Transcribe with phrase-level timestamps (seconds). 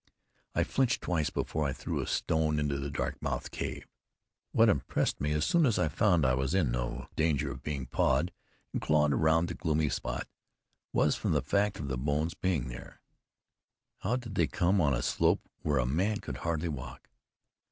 [0.55, 3.85] I flinched twice before I threw a stone into the dark mouthed cave.
[4.51, 7.85] What impressed me as soon as I found I was in no danger of being
[7.85, 8.33] pawed
[8.73, 10.27] and clawed round the gloomy spot,
[10.91, 12.99] was the fact of the bones being there.
[13.99, 17.07] How did they come on a slope where a man could hardly walk?